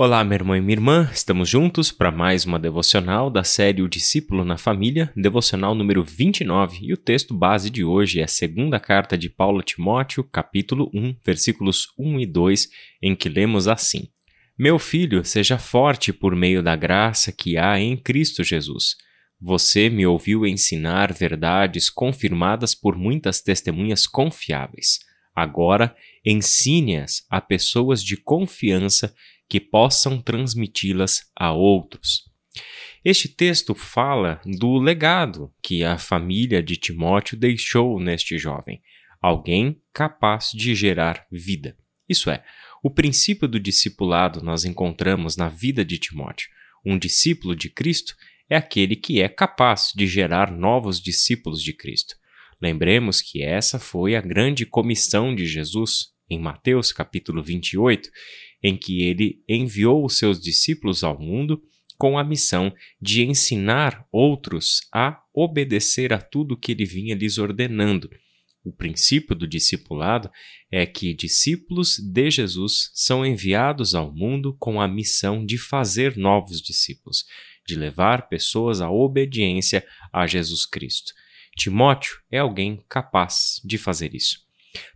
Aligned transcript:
Olá, 0.00 0.22
meu 0.22 0.36
irmão 0.36 0.54
e 0.54 0.60
minha 0.60 0.76
irmã, 0.76 1.10
estamos 1.12 1.48
juntos 1.48 1.90
para 1.90 2.12
mais 2.12 2.44
uma 2.44 2.56
devocional 2.56 3.28
da 3.28 3.42
série 3.42 3.82
O 3.82 3.88
Discípulo 3.88 4.44
na 4.44 4.56
Família, 4.56 5.12
devocional 5.16 5.74
número 5.74 6.04
29, 6.04 6.78
e 6.82 6.92
o 6.92 6.96
texto 6.96 7.34
base 7.34 7.68
de 7.68 7.82
hoje 7.82 8.20
é 8.20 8.22
a 8.22 8.28
segunda 8.28 8.78
carta 8.78 9.18
de 9.18 9.28
Paulo 9.28 9.58
a 9.58 9.62
Timóteo, 9.64 10.22
capítulo 10.22 10.88
1, 10.94 11.16
versículos 11.26 11.88
1 11.98 12.20
e 12.20 12.26
2, 12.26 12.68
em 13.02 13.16
que 13.16 13.28
lemos 13.28 13.66
assim: 13.66 14.06
Meu 14.56 14.78
filho, 14.78 15.24
seja 15.24 15.58
forte 15.58 16.12
por 16.12 16.36
meio 16.36 16.62
da 16.62 16.76
graça 16.76 17.32
que 17.32 17.58
há 17.58 17.80
em 17.80 17.96
Cristo 17.96 18.44
Jesus. 18.44 18.94
Você 19.40 19.90
me 19.90 20.06
ouviu 20.06 20.46
ensinar 20.46 21.12
verdades 21.12 21.90
confirmadas 21.90 22.72
por 22.72 22.96
muitas 22.96 23.42
testemunhas 23.42 24.06
confiáveis. 24.06 25.00
Agora, 25.34 25.92
ensine-as 26.24 27.24
a 27.28 27.40
pessoas 27.40 28.00
de 28.00 28.16
confiança 28.16 29.12
que 29.48 29.60
possam 29.60 30.20
transmiti-las 30.20 31.30
a 31.34 31.52
outros. 31.52 32.28
Este 33.04 33.28
texto 33.28 33.74
fala 33.74 34.40
do 34.44 34.78
legado 34.78 35.52
que 35.62 35.84
a 35.84 35.96
família 35.96 36.62
de 36.62 36.76
Timóteo 36.76 37.38
deixou 37.38 37.98
neste 37.98 38.36
jovem, 38.36 38.82
alguém 39.20 39.80
capaz 39.92 40.50
de 40.52 40.74
gerar 40.74 41.26
vida. 41.30 41.76
Isso 42.08 42.30
é, 42.30 42.44
o 42.82 42.90
princípio 42.90 43.48
do 43.48 43.58
discipulado 43.58 44.42
nós 44.42 44.64
encontramos 44.64 45.36
na 45.36 45.48
vida 45.48 45.84
de 45.84 45.98
Timóteo. 45.98 46.48
Um 46.84 46.98
discípulo 46.98 47.54
de 47.56 47.68
Cristo 47.68 48.14
é 48.48 48.56
aquele 48.56 48.96
que 48.96 49.20
é 49.20 49.28
capaz 49.28 49.92
de 49.94 50.06
gerar 50.06 50.50
novos 50.50 51.00
discípulos 51.00 51.62
de 51.62 51.72
Cristo. 51.72 52.14
Lembremos 52.60 53.20
que 53.20 53.42
essa 53.42 53.78
foi 53.78 54.16
a 54.16 54.20
grande 54.20 54.66
comissão 54.66 55.34
de 55.34 55.46
Jesus 55.46 56.12
em 56.30 56.38
Mateus 56.38 56.92
capítulo 56.92 57.42
28, 57.42 58.10
em 58.62 58.76
que 58.76 59.02
ele 59.02 59.42
enviou 59.48 60.04
os 60.04 60.18
seus 60.18 60.40
discípulos 60.40 61.04
ao 61.04 61.18
mundo 61.18 61.62
com 61.98 62.16
a 62.16 62.24
missão 62.24 62.72
de 63.00 63.24
ensinar 63.24 64.06
outros 64.12 64.82
a 64.92 65.20
obedecer 65.34 66.12
a 66.12 66.18
tudo 66.20 66.56
que 66.56 66.72
ele 66.72 66.84
vinha 66.84 67.14
lhes 67.14 67.38
ordenando. 67.38 68.08
O 68.64 68.72
princípio 68.72 69.34
do 69.34 69.48
discipulado 69.48 70.30
é 70.70 70.86
que 70.86 71.14
discípulos 71.14 71.98
de 71.98 72.30
Jesus 72.30 72.90
são 72.94 73.26
enviados 73.26 73.94
ao 73.94 74.12
mundo 74.14 74.56
com 74.58 74.80
a 74.80 74.86
missão 74.86 75.44
de 75.44 75.58
fazer 75.58 76.16
novos 76.16 76.60
discípulos, 76.60 77.24
de 77.66 77.74
levar 77.74 78.28
pessoas 78.28 78.80
à 78.80 78.90
obediência 78.90 79.84
a 80.12 80.26
Jesus 80.26 80.66
Cristo. 80.66 81.12
Timóteo 81.56 82.18
é 82.30 82.38
alguém 82.38 82.84
capaz 82.88 83.60
de 83.64 83.78
fazer 83.78 84.14
isso. 84.14 84.38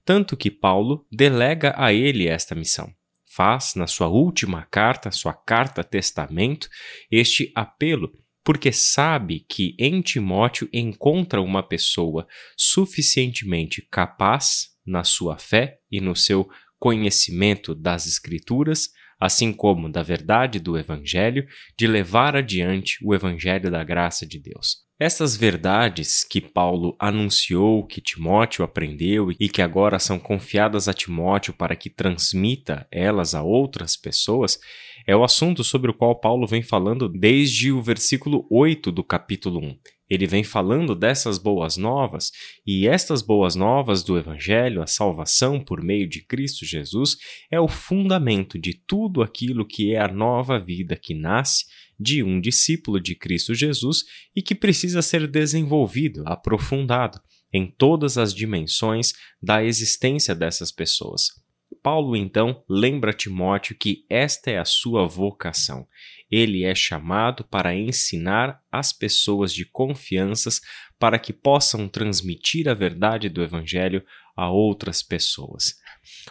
Tanto 0.04 0.36
que 0.36 0.50
Paulo 0.50 1.06
delega 1.10 1.74
a 1.76 1.92
ele 1.92 2.28
esta 2.28 2.54
missão 2.54 2.92
faz 3.34 3.74
na 3.74 3.86
sua 3.86 4.08
última 4.08 4.66
carta, 4.70 5.10
sua 5.10 5.32
carta 5.32 5.82
testamento, 5.82 6.68
este 7.10 7.50
apelo, 7.54 8.12
porque 8.44 8.72
sabe 8.72 9.46
que 9.48 9.74
em 9.78 10.02
Timóteo 10.02 10.68
encontra 10.72 11.40
uma 11.40 11.62
pessoa 11.62 12.26
suficientemente 12.56 13.86
capaz 13.90 14.72
na 14.84 15.04
sua 15.04 15.38
fé 15.38 15.78
e 15.90 16.00
no 16.00 16.14
seu 16.14 16.48
conhecimento 16.78 17.74
das 17.74 18.06
Escrituras, 18.06 18.90
assim 19.22 19.52
como 19.52 19.88
da 19.88 20.02
verdade 20.02 20.58
do 20.58 20.76
Evangelho, 20.76 21.46
de 21.78 21.86
levar 21.86 22.34
adiante 22.34 22.98
o 23.04 23.14
Evangelho 23.14 23.70
da 23.70 23.84
graça 23.84 24.26
de 24.26 24.40
Deus. 24.40 24.78
Essas 24.98 25.36
verdades 25.36 26.24
que 26.24 26.40
Paulo 26.40 26.96
anunciou, 26.98 27.86
que 27.86 28.00
Timóteo 28.00 28.64
aprendeu 28.64 29.30
e 29.38 29.48
que 29.48 29.62
agora 29.62 30.00
são 30.00 30.18
confiadas 30.18 30.88
a 30.88 30.92
Timóteo 30.92 31.54
para 31.54 31.76
que 31.76 31.88
transmita 31.88 32.84
elas 32.90 33.32
a 33.32 33.44
outras 33.44 33.96
pessoas, 33.96 34.58
é 35.06 35.14
o 35.14 35.22
assunto 35.22 35.62
sobre 35.62 35.92
o 35.92 35.94
qual 35.94 36.18
Paulo 36.18 36.44
vem 36.44 36.62
falando 36.62 37.08
desde 37.08 37.70
o 37.70 37.80
versículo 37.80 38.44
8 38.50 38.90
do 38.90 39.04
capítulo 39.04 39.60
1. 39.60 39.78
Ele 40.12 40.26
vem 40.26 40.44
falando 40.44 40.94
dessas 40.94 41.38
boas 41.38 41.78
novas, 41.78 42.30
e 42.66 42.86
estas 42.86 43.22
boas 43.22 43.56
novas 43.56 44.02
do 44.02 44.18
Evangelho, 44.18 44.82
a 44.82 44.86
salvação 44.86 45.58
por 45.58 45.82
meio 45.82 46.06
de 46.06 46.22
Cristo 46.22 46.66
Jesus, 46.66 47.16
é 47.50 47.58
o 47.58 47.66
fundamento 47.66 48.58
de 48.58 48.74
tudo 48.74 49.22
aquilo 49.22 49.66
que 49.66 49.94
é 49.94 49.98
a 50.02 50.08
nova 50.08 50.60
vida 50.60 50.96
que 50.96 51.14
nasce 51.14 51.64
de 51.98 52.22
um 52.22 52.42
discípulo 52.42 53.00
de 53.00 53.14
Cristo 53.14 53.54
Jesus 53.54 54.04
e 54.36 54.42
que 54.42 54.54
precisa 54.54 55.00
ser 55.00 55.26
desenvolvido, 55.26 56.22
aprofundado 56.26 57.18
em 57.50 57.66
todas 57.66 58.18
as 58.18 58.34
dimensões 58.34 59.14
da 59.42 59.64
existência 59.64 60.34
dessas 60.34 60.70
pessoas. 60.70 61.41
Paulo 61.82 62.16
então 62.16 62.62
lembra 62.68 63.12
Timóteo 63.12 63.76
que 63.76 64.04
esta 64.08 64.50
é 64.50 64.58
a 64.58 64.64
sua 64.64 65.06
vocação. 65.06 65.86
Ele 66.30 66.64
é 66.64 66.74
chamado 66.74 67.44
para 67.44 67.74
ensinar 67.74 68.62
as 68.70 68.92
pessoas 68.92 69.52
de 69.52 69.64
confianças 69.64 70.60
para 70.98 71.18
que 71.18 71.32
possam 71.32 71.88
transmitir 71.88 72.68
a 72.68 72.74
verdade 72.74 73.28
do 73.28 73.42
Evangelho 73.42 74.04
a 74.36 74.50
outras 74.50 75.02
pessoas. 75.02 75.74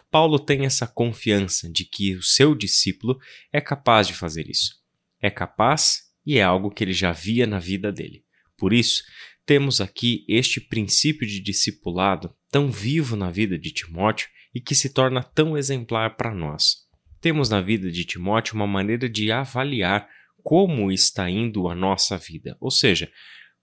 Paulo 0.09 0.39
tem 0.39 0.65
essa 0.65 0.87
confiança 0.87 1.69
de 1.69 1.85
que 1.85 2.15
o 2.15 2.23
seu 2.23 2.55
discípulo 2.55 3.19
é 3.51 3.59
capaz 3.59 4.07
de 4.07 4.13
fazer 4.13 4.49
isso 4.49 4.81
é 5.21 5.29
capaz 5.29 6.09
e 6.25 6.37
é 6.37 6.43
algo 6.43 6.71
que 6.71 6.83
ele 6.83 6.93
já 6.93 7.11
via 7.11 7.45
na 7.45 7.59
vida 7.59 7.91
dele. 7.91 8.25
Por 8.57 8.73
isso, 8.73 9.03
temos 9.45 9.79
aqui 9.79 10.25
este 10.27 10.59
princípio 10.59 11.27
de 11.27 11.39
discipulado 11.39 12.35
tão 12.49 12.71
vivo 12.71 13.15
na 13.15 13.29
vida 13.29 13.57
de 13.57 13.71
Timóteo 13.71 14.27
e 14.53 14.59
que 14.59 14.75
se 14.75 14.89
torna 14.93 15.23
tão 15.23 15.57
exemplar 15.57 16.15
para 16.15 16.33
nós. 16.33 16.87
Temos 17.19 17.49
na 17.49 17.61
vida 17.61 17.91
de 17.91 18.03
Timóteo 18.03 18.55
uma 18.55 18.67
maneira 18.67 19.07
de 19.07 19.31
avaliar 19.31 20.07
como 20.43 20.91
está 20.91 21.29
indo 21.29 21.67
a 21.69 21.75
nossa 21.75 22.17
vida, 22.17 22.57
ou 22.59 22.71
seja, 22.71 23.11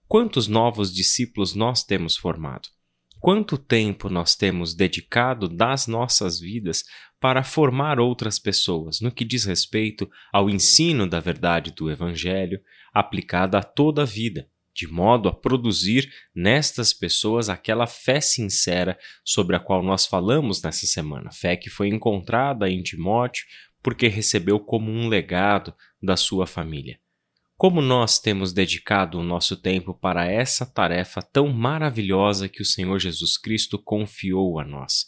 quantos 0.07 0.47
novos 0.47 0.93
discípulos 0.93 1.53
nós 1.53 1.83
temos 1.83 2.15
formado. 2.15 2.69
Quanto 3.19 3.57
tempo 3.57 4.09
nós 4.09 4.33
temos 4.33 4.73
dedicado 4.73 5.49
das 5.49 5.87
nossas 5.87 6.39
vidas 6.39 6.85
para 7.19 7.43
formar 7.43 7.99
outras 7.99 8.39
pessoas 8.39 9.01
no 9.01 9.11
que 9.11 9.25
diz 9.25 9.43
respeito 9.43 10.09
ao 10.31 10.49
ensino 10.49 11.05
da 11.05 11.19
verdade 11.19 11.71
do 11.71 11.91
Evangelho 11.91 12.61
aplicada 12.93 13.57
a 13.57 13.63
toda 13.63 14.03
a 14.03 14.05
vida, 14.05 14.47
de 14.79 14.87
modo 14.87 15.27
a 15.27 15.33
produzir 15.33 16.09
nestas 16.33 16.93
pessoas 16.93 17.49
aquela 17.49 17.85
fé 17.85 18.21
sincera 18.21 18.97
sobre 19.25 19.57
a 19.57 19.59
qual 19.59 19.83
nós 19.83 20.05
falamos 20.05 20.61
nessa 20.61 20.85
semana, 20.85 21.33
fé 21.33 21.57
que 21.57 21.69
foi 21.69 21.89
encontrada 21.89 22.69
em 22.69 22.81
Timóteo 22.81 23.45
porque 23.83 24.07
recebeu 24.07 24.57
como 24.57 24.89
um 24.89 25.09
legado 25.09 25.73
da 26.01 26.15
sua 26.15 26.47
família. 26.47 26.97
Como 27.57 27.81
nós 27.81 28.19
temos 28.19 28.53
dedicado 28.53 29.19
o 29.19 29.23
nosso 29.23 29.57
tempo 29.57 29.93
para 29.93 30.25
essa 30.25 30.65
tarefa 30.65 31.21
tão 31.21 31.49
maravilhosa 31.49 32.47
que 32.47 32.61
o 32.61 32.65
Senhor 32.65 32.99
Jesus 32.99 33.37
Cristo 33.37 33.77
confiou 33.77 34.61
a 34.61 34.63
nós? 34.63 35.07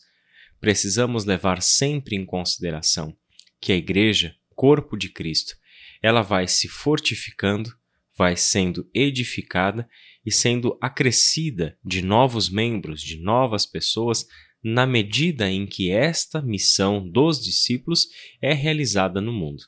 Precisamos 0.59 1.23
levar 1.23 1.61
sempre 1.61 2.17
em 2.17 2.25
consideração 2.25 3.15
que 3.61 3.71
a 3.71 3.75
Igreja, 3.77 4.35
corpo 4.53 4.97
de 4.97 5.07
Cristo, 5.07 5.55
ela 6.01 6.21
vai 6.21 6.45
se 6.45 6.67
fortificando, 6.67 7.73
vai 8.17 8.35
sendo 8.35 8.89
edificada 8.93 9.87
e 10.25 10.31
sendo 10.31 10.77
acrescida 10.81 11.77
de 11.83 12.01
novos 12.01 12.49
membros, 12.49 13.01
de 13.01 13.19
novas 13.19 13.65
pessoas, 13.65 14.25
na 14.63 14.85
medida 14.85 15.49
em 15.49 15.65
que 15.65 15.89
esta 15.89 16.41
missão 16.41 17.07
dos 17.09 17.43
discípulos 17.43 18.07
é 18.41 18.53
realizada 18.53 19.19
no 19.19 19.33
mundo. 19.33 19.63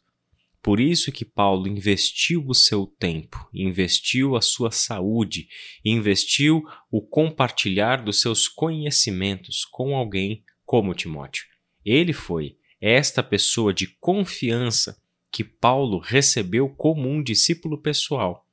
Por 0.61 0.79
isso 0.79 1.11
que 1.11 1.25
Paulo 1.25 1.67
investiu 1.67 2.45
o 2.47 2.53
seu 2.53 2.85
tempo, 2.85 3.49
investiu 3.53 4.37
a 4.37 4.41
sua 4.41 4.71
saúde, 4.71 5.47
investiu 5.83 6.63
o 6.89 7.01
compartilhar 7.01 7.97
dos 7.97 8.21
seus 8.21 8.47
conhecimentos 8.47 9.65
com 9.65 9.93
alguém 9.93 10.41
como 10.65 10.93
Timóteo. 10.93 11.43
Ele 11.83 12.13
foi 12.13 12.55
esta 12.79 13.21
pessoa 13.21 13.73
de 13.73 13.87
confiança 13.99 14.97
que 15.33 15.43
Paulo 15.43 15.97
recebeu 15.97 16.69
como 16.69 17.09
um 17.09 17.23
discípulo 17.23 17.81
pessoal, 17.81 18.47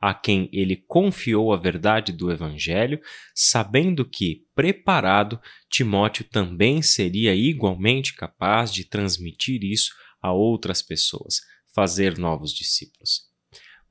a 0.00 0.14
quem 0.14 0.48
ele 0.50 0.76
confiou 0.76 1.52
a 1.52 1.58
verdade 1.58 2.10
do 2.10 2.32
Evangelho, 2.32 2.98
sabendo 3.34 4.02
que, 4.02 4.46
preparado, 4.54 5.38
Timóteo 5.68 6.24
também 6.24 6.80
seria 6.80 7.34
igualmente 7.34 8.14
capaz 8.14 8.72
de 8.72 8.84
transmitir 8.84 9.62
isso 9.62 9.94
a 10.22 10.32
outras 10.32 10.80
pessoas, 10.80 11.42
fazer 11.74 12.16
novos 12.16 12.54
discípulos. 12.54 13.26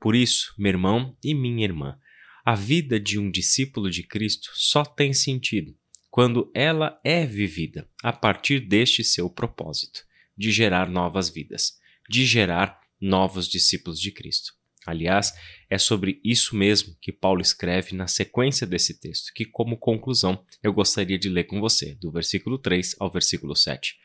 Por 0.00 0.16
isso, 0.16 0.52
meu 0.58 0.70
irmão 0.70 1.16
e 1.22 1.32
minha 1.32 1.64
irmã, 1.64 1.96
a 2.44 2.56
vida 2.56 2.98
de 2.98 3.20
um 3.20 3.30
discípulo 3.30 3.88
de 3.88 4.02
Cristo 4.02 4.50
só 4.54 4.84
tem 4.84 5.12
sentido 5.12 5.76
quando 6.10 6.50
ela 6.54 7.00
é 7.04 7.24
vivida 7.24 7.88
a 8.02 8.12
partir 8.12 8.60
deste 8.60 9.04
seu 9.04 9.30
propósito, 9.30 10.04
de 10.36 10.50
gerar 10.50 10.88
novas 10.88 11.28
vidas, 11.28 11.78
de 12.08 12.24
gerar 12.24 12.80
novos 13.00 13.48
discípulos 13.48 14.00
de 14.00 14.10
Cristo. 14.10 14.52
Aliás, 14.86 15.32
é 15.68 15.76
sobre 15.78 16.20
isso 16.24 16.54
mesmo 16.54 16.96
que 17.00 17.10
Paulo 17.10 17.40
escreve 17.40 17.94
na 17.94 18.06
sequência 18.06 18.64
desse 18.64 19.00
texto, 19.00 19.32
que, 19.34 19.44
como 19.44 19.76
conclusão, 19.76 20.44
eu 20.62 20.72
gostaria 20.72 21.18
de 21.18 21.28
ler 21.28 21.44
com 21.44 21.60
você, 21.60 21.96
do 21.96 22.12
versículo 22.12 22.56
3 22.56 22.94
ao 23.00 23.10
versículo 23.10 23.56
7. 23.56 23.96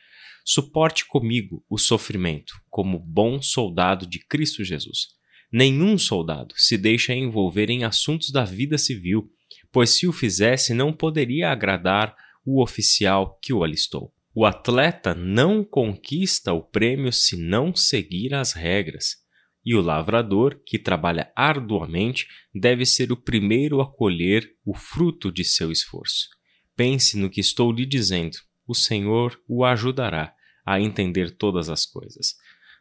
Suporte 0.44 1.06
comigo 1.06 1.64
o 1.70 1.78
sofrimento 1.78 2.60
como 2.68 2.98
bom 2.98 3.40
soldado 3.42 4.08
de 4.08 4.18
Cristo 4.20 4.64
Jesus. 4.64 5.10
Nenhum 5.52 6.00
soldado 6.00 6.56
se 6.58 6.78
deixa 6.78 7.14
envolver 7.14 7.70
em 7.70 7.84
assuntos 7.84 8.32
da 8.32 8.44
vida 8.44 8.78
civil, 8.78 9.30
pois 9.72 9.92
se 9.92 10.08
o 10.08 10.12
fizesse 10.12 10.74
não 10.74 10.92
poderia 10.92 11.52
agradar 11.52 12.16
o 12.44 12.62
oficial 12.62 13.38
que 13.40 13.54
o 13.54 13.64
alistou. 13.64 14.12
O 14.34 14.46
atleta 14.46 15.14
não 15.14 15.62
conquista 15.62 16.54
o 16.54 16.62
prêmio 16.62 17.12
se 17.12 17.36
não 17.36 17.76
seguir 17.76 18.34
as 18.34 18.54
regras. 18.54 19.18
E 19.64 19.76
o 19.76 19.82
lavrador, 19.82 20.62
que 20.66 20.80
trabalha 20.80 21.32
arduamente, 21.36 22.28
deve 22.56 22.86
ser 22.86 23.12
o 23.12 23.18
primeiro 23.18 23.82
a 23.82 23.92
colher 23.92 24.50
o 24.66 24.74
fruto 24.74 25.32
de 25.32 25.44
seu 25.44 25.70
esforço. 25.70 26.30
Pense 26.78 27.18
no 27.18 27.30
que 27.30 27.42
estou 27.42 27.72
lhe 27.74 27.86
dizendo, 27.86 28.38
o 28.66 28.74
Senhor 28.74 29.38
o 29.48 29.66
ajudará 29.66 30.34
a 30.66 30.80
entender 30.80 31.32
todas 31.32 31.70
as 31.70 31.86
coisas. 31.86 32.36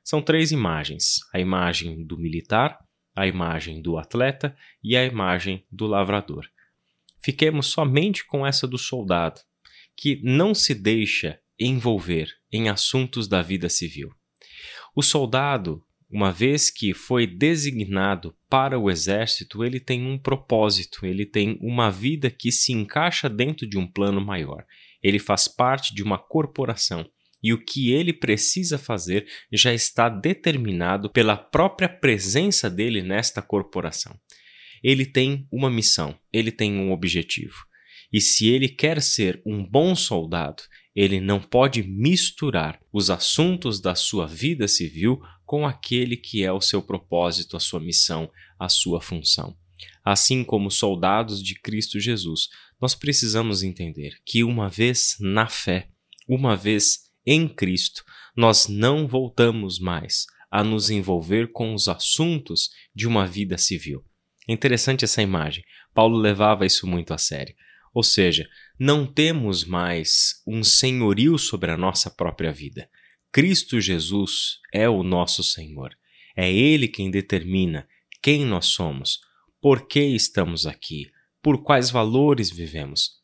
São 0.05 0.23
três 0.23 0.52
imagens: 0.52 1.17
a 1.35 1.41
imagem 1.41 2.06
do 2.06 2.17
militar, 2.17 2.79
a 3.14 3.26
imagem 3.26 3.82
do 3.82 3.99
atleta 3.99 4.56
e 4.82 4.97
a 4.97 5.05
imagem 5.05 5.67
do 5.70 5.87
lavrador. 5.87 6.47
Fiquemos 7.23 7.67
somente 7.67 8.25
com 8.25 8.47
essa 8.47 8.67
do 8.67 8.79
soldado, 8.79 9.41
que 10.00 10.19
não 10.25 10.55
se 10.55 10.75
deixa 10.75 11.38
envolver 11.58 12.29
em 12.50 12.70
assuntos 12.70 13.29
da 13.29 13.43
vida 13.43 13.69
civil. 13.69 14.08
O 14.97 15.02
soldado 15.02 15.85
uma 16.11 16.32
vez 16.32 16.70
que 16.70 16.93
foi 16.93 17.25
designado 17.25 18.35
para 18.49 18.76
o 18.76 18.91
exército, 18.91 19.62
ele 19.62 19.79
tem 19.79 20.05
um 20.05 20.19
propósito, 20.19 21.06
ele 21.06 21.25
tem 21.25 21.56
uma 21.61 21.88
vida 21.88 22.29
que 22.31 22.50
se 22.50 22.73
encaixa 22.73 23.29
dentro 23.29 23.64
de 23.64 23.79
um 23.79 23.87
plano 23.87 24.20
maior. 24.20 24.67
Ele 25.00 25.20
faz 25.20 25.47
parte 25.47 25.94
de 25.94 26.02
uma 26.02 26.19
corporação 26.19 27.08
e 27.41 27.52
o 27.52 27.64
que 27.64 27.93
ele 27.93 28.12
precisa 28.12 28.76
fazer 28.76 29.25
já 29.52 29.73
está 29.73 30.08
determinado 30.08 31.08
pela 31.11 31.37
própria 31.37 31.88
presença 31.88 32.69
dele 32.69 33.02
nesta 33.02 33.41
corporação. 33.41 34.19
Ele 34.82 35.06
tem 35.06 35.47
uma 35.52 35.70
missão, 35.70 36.19
ele 36.32 36.50
tem 36.50 36.76
um 36.76 36.91
objetivo. 36.91 37.69
E 38.12 38.21
se 38.21 38.49
ele 38.49 38.69
quer 38.69 39.01
ser 39.01 39.41
um 39.47 39.65
bom 39.65 39.95
soldado, 39.95 40.62
ele 40.95 41.21
não 41.21 41.41
pode 41.41 41.83
misturar 41.83 42.81
os 42.93 43.11
assuntos 43.11 43.81
da 43.81 43.95
sua 43.95 44.27
vida 44.27 44.67
civil 44.67 45.21
com 45.47 45.67
aquele 45.67 46.17
que 46.17 46.43
é 46.43 46.53
o 46.53 46.61
seu 46.61 46.83
propósito, 46.83 47.57
a 47.57 47.61
sua 47.61 47.81
missão, 47.81 48.31
a 48.59 48.69
sua 48.69 49.01
função. 49.01 49.57
Assim 50.05 50.43
como 50.43 50.71
soldados 50.71 51.43
de 51.43 51.55
Cristo 51.55 52.01
Jesus, 52.01 52.49
nós 52.81 52.95
precisamos 52.95 53.62
entender 53.62 54.19
que 54.25 54.43
uma 54.43 54.69
vez 54.69 55.17
na 55.21 55.47
fé, 55.47 55.89
uma 56.29 56.57
vez 56.57 57.11
em 57.27 57.49
Cristo, 57.49 58.03
nós 58.37 58.67
não 58.69 59.07
voltamos 59.07 59.79
mais 59.79 60.27
a 60.51 60.65
nos 60.65 60.91
envolver 60.91 61.53
com 61.53 61.75
os 61.75 61.87
assuntos 61.87 62.71
de 62.95 63.07
uma 63.07 63.27
vida 63.27 63.57
civil. 63.57 64.05
É 64.49 64.53
interessante 64.53 65.05
essa 65.05 65.23
imagem. 65.23 65.62
Paulo 65.95 66.17
levava 66.17 66.67
isso 66.67 66.87
muito 66.87 67.15
a 67.15 67.19
sério. 67.19 67.55
Ou 67.92 68.02
seja, 68.02 68.48
não 68.78 69.04
temos 69.04 69.64
mais 69.64 70.42
um 70.46 70.62
senhorio 70.62 71.37
sobre 71.38 71.70
a 71.70 71.76
nossa 71.76 72.08
própria 72.08 72.52
vida. 72.52 72.88
Cristo 73.32 73.81
Jesus 73.81 74.58
é 74.72 74.88
o 74.88 75.02
nosso 75.02 75.42
Senhor. 75.42 75.96
É 76.37 76.50
Ele 76.50 76.87
quem 76.87 77.10
determina 77.10 77.87
quem 78.22 78.44
nós 78.44 78.66
somos, 78.66 79.20
por 79.60 79.88
que 79.88 80.00
estamos 80.00 80.66
aqui, 80.66 81.10
por 81.42 81.62
quais 81.62 81.90
valores 81.90 82.50
vivemos, 82.50 83.19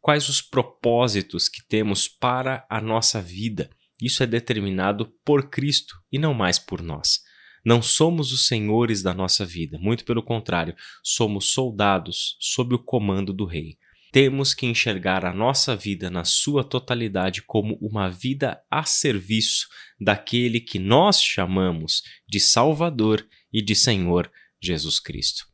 quais 0.00 0.28
os 0.28 0.40
propósitos 0.40 1.48
que 1.48 1.62
temos 1.66 2.08
para 2.08 2.66
a 2.70 2.80
nossa 2.80 3.20
vida. 3.20 3.70
Isso 4.00 4.22
é 4.22 4.26
determinado 4.26 5.12
por 5.24 5.50
Cristo 5.50 5.94
e 6.10 6.18
não 6.18 6.32
mais 6.32 6.58
por 6.58 6.80
nós. 6.80 7.20
Não 7.64 7.82
somos 7.82 8.32
os 8.32 8.46
senhores 8.46 9.02
da 9.02 9.12
nossa 9.12 9.44
vida, 9.44 9.78
muito 9.78 10.04
pelo 10.04 10.22
contrário, 10.22 10.74
somos 11.02 11.52
soldados 11.52 12.36
sob 12.40 12.74
o 12.74 12.78
comando 12.78 13.32
do 13.32 13.44
Rei 13.44 13.76
temos 14.12 14.54
que 14.54 14.66
enxergar 14.66 15.24
a 15.24 15.32
nossa 15.32 15.76
vida 15.76 16.10
na 16.10 16.24
sua 16.24 16.64
totalidade 16.64 17.42
como 17.42 17.76
uma 17.80 18.08
vida 18.08 18.62
a 18.70 18.84
serviço 18.84 19.68
daquele 20.00 20.60
que 20.60 20.78
nós 20.78 21.20
chamamos 21.22 22.02
de 22.28 22.40
Salvador 22.40 23.26
e 23.52 23.62
de 23.62 23.74
Senhor 23.74 24.30
Jesus 24.60 24.98
Cristo. 24.98 25.46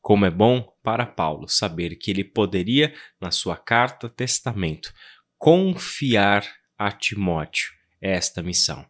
Como 0.00 0.24
é 0.24 0.30
bom 0.30 0.72
para 0.82 1.04
Paulo 1.04 1.48
saber 1.48 1.96
que 1.96 2.10
ele 2.10 2.22
poderia, 2.22 2.94
na 3.20 3.30
sua 3.30 3.56
carta 3.56 4.08
testamento, 4.08 4.92
confiar 5.36 6.46
a 6.78 6.92
Timóteo 6.92 7.72
esta 8.00 8.42
missão. 8.42 8.86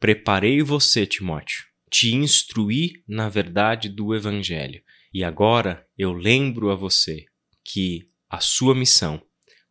Preparei 0.00 0.62
você, 0.62 1.04
Timóteo, 1.06 1.64
te 1.90 2.14
instruí 2.14 3.02
na 3.06 3.28
verdade 3.28 3.88
do 3.88 4.14
Evangelho, 4.14 4.82
e 5.12 5.24
agora 5.24 5.86
eu 5.96 6.12
lembro 6.12 6.70
a 6.70 6.74
você 6.74 7.26
que 7.64 8.08
a 8.28 8.40
sua 8.40 8.74
missão. 8.74 9.22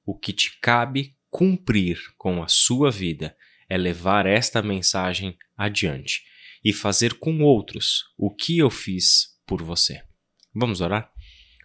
O 0.06 0.18
que 0.18 0.34
te 0.34 0.60
cabe 0.62 1.16
cumprir 1.30 2.00
com 2.18 2.42
a 2.42 2.48
sua 2.48 2.90
vida 2.90 3.36
é 3.70 3.78
levar 3.78 4.26
esta 4.26 4.62
mensagem 4.62 5.38
adiante 5.56 6.24
e 6.64 6.74
fazer 6.74 7.16
com 7.16 7.42
outros 7.42 8.06
o 8.18 8.34
que 8.34 8.58
eu 8.58 8.70
fiz 8.70 9.38
por 9.46 9.62
você. 9.62 10.02
Vamos 10.54 10.82
orar? 10.82 11.12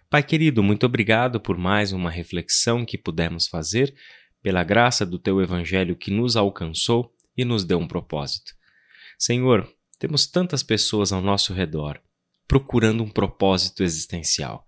Pai 0.09 0.21
querido, 0.21 0.61
muito 0.61 0.85
obrigado 0.85 1.39
por 1.39 1.57
mais 1.57 1.91
uma 1.91 2.11
reflexão 2.11 2.85
que 2.85 2.97
pudemos 2.97 3.47
fazer, 3.47 3.95
pela 4.41 4.63
graça 4.63 5.05
do 5.05 5.17
teu 5.17 5.41
evangelho 5.41 5.95
que 5.95 6.11
nos 6.11 6.35
alcançou 6.35 7.15
e 7.35 7.43
nos 7.43 7.63
deu 7.63 7.79
um 7.79 7.87
propósito. 7.87 8.53
Senhor, 9.17 9.67
temos 9.97 10.27
tantas 10.27 10.61
pessoas 10.61 11.11
ao 11.11 11.21
nosso 11.21 11.53
redor 11.53 11.99
procurando 12.47 13.03
um 13.03 13.09
propósito 13.09 13.83
existencial 13.83 14.67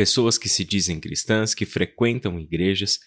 pessoas 0.00 0.38
que 0.38 0.48
se 0.48 0.64
dizem 0.64 0.98
cristãs, 0.98 1.52
que 1.52 1.66
frequentam 1.66 2.40
igrejas, 2.40 2.98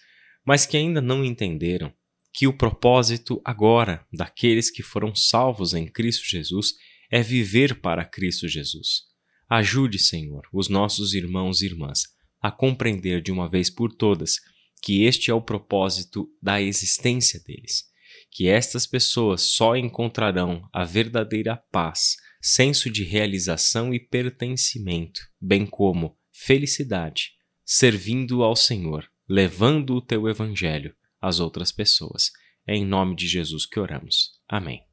mas 0.46 0.64
que 0.64 0.76
ainda 0.76 1.00
não 1.00 1.24
entenderam 1.24 1.92
que 2.32 2.46
o 2.46 2.56
propósito 2.56 3.42
agora 3.44 4.06
daqueles 4.12 4.70
que 4.70 4.80
foram 4.80 5.12
salvos 5.12 5.74
em 5.74 5.88
Cristo 5.88 6.24
Jesus 6.24 6.74
é 7.10 7.20
viver 7.20 7.80
para 7.80 8.04
Cristo 8.04 8.46
Jesus. 8.46 9.06
Ajude, 9.50 9.98
Senhor, 9.98 10.42
os 10.52 10.68
nossos 10.68 11.14
irmãos 11.14 11.62
e 11.62 11.66
irmãs 11.66 12.02
a 12.40 12.52
compreender 12.52 13.20
de 13.20 13.32
uma 13.32 13.50
vez 13.50 13.70
por 13.70 13.92
todas 13.92 14.36
que 14.80 15.02
este 15.02 15.32
é 15.32 15.34
o 15.34 15.42
propósito 15.42 16.28
da 16.40 16.62
existência 16.62 17.42
deles, 17.44 17.82
que 18.30 18.46
estas 18.46 18.86
pessoas 18.86 19.42
só 19.42 19.74
encontrarão 19.74 20.62
a 20.72 20.84
verdadeira 20.84 21.56
paz, 21.72 22.14
senso 22.40 22.88
de 22.88 23.02
realização 23.02 23.92
e 23.92 23.98
pertencimento, 23.98 25.20
bem 25.40 25.66
como 25.66 26.16
felicidade, 26.34 27.30
servindo 27.64 28.42
ao 28.42 28.56
Senhor, 28.56 29.08
levando 29.28 29.94
o 29.94 30.02
teu 30.02 30.28
evangelho 30.28 30.94
às 31.20 31.38
outras 31.40 31.70
pessoas. 31.70 32.30
É 32.66 32.74
em 32.74 32.84
nome 32.84 33.14
de 33.14 33.26
Jesus 33.26 33.64
que 33.64 33.78
oramos. 33.78 34.32
Amém. 34.48 34.84